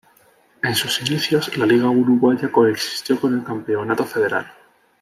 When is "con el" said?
3.21-3.43